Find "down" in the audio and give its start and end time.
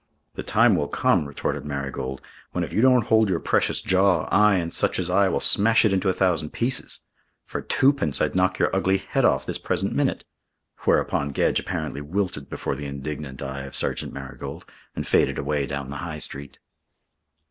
15.67-15.91